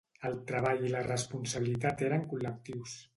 El 0.27 0.37
treball 0.51 0.79
i 0.87 0.87
la 0.93 1.03
responsabilitat 1.07 2.01
eren 2.09 2.25
col·lectius. 2.33 2.97